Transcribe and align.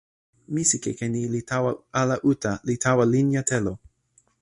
misikeke 0.53 1.05
ni 1.13 1.21
li 1.33 1.41
tawa 1.49 1.71
ala 2.01 2.15
uta, 2.31 2.51
li 2.67 2.75
tawa 2.85 3.03
linja 3.13 3.41
telo. 3.49 3.73